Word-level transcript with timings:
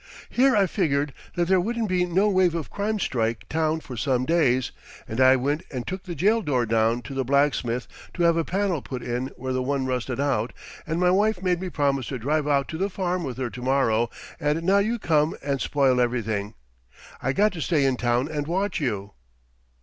Here 0.31 0.55
I 0.55 0.65
figgered 0.65 1.13
that 1.35 1.47
there 1.47 1.59
wouldn't 1.61 1.87
be 1.87 2.05
no 2.07 2.27
wave 2.27 2.55
of 2.55 2.71
crime 2.71 2.97
strike 2.97 3.47
town 3.47 3.81
for 3.81 3.95
some 3.95 4.25
days, 4.25 4.71
and 5.07 5.21
I 5.21 5.35
went 5.35 5.61
and 5.69 5.85
took 5.85 6.05
the 6.05 6.15
jail 6.15 6.41
door 6.41 6.65
down 6.65 7.03
to 7.03 7.13
the 7.13 7.23
blacksmith 7.23 7.85
to 8.15 8.23
have 8.23 8.35
a 8.35 8.43
panel 8.43 8.81
put 8.81 9.03
in 9.03 9.27
where 9.37 9.53
the 9.53 9.61
one 9.61 9.85
rusted 9.85 10.19
out, 10.19 10.53
and 10.87 10.99
my 10.99 11.11
wife 11.11 11.43
made 11.43 11.61
me 11.61 11.69
promise 11.69 12.07
to 12.07 12.17
drive 12.17 12.47
out 12.47 12.67
to 12.69 12.79
the 12.79 12.89
farm 12.89 13.23
with 13.23 13.37
her 13.37 13.51
to 13.51 13.61
morrow, 13.61 14.09
and 14.39 14.63
now 14.63 14.79
you 14.79 14.97
come 14.97 15.35
and 15.43 15.61
spoil 15.61 16.01
everything. 16.01 16.55
I 17.21 17.31
got 17.31 17.51
to 17.53 17.61
stay 17.61 17.85
in 17.85 17.95
town 17.95 18.27
and 18.27 18.47
watch 18.47 18.79
you.' 18.79 19.13